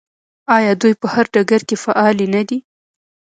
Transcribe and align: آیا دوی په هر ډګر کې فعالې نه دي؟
آیا 0.55 0.73
دوی 0.81 0.93
په 1.01 1.07
هر 1.13 1.25
ډګر 1.33 1.61
کې 1.69 1.77
فعالې 1.83 2.27
نه 2.35 2.41
دي؟ 2.49 2.57